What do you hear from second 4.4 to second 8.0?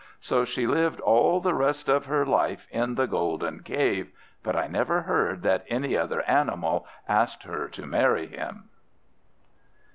but I never heard that any other animal asked her to